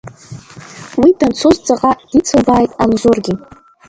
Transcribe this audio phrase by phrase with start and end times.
[1.01, 3.33] Уи данцоз ҵаҟа дицылбааит Анзоргьы.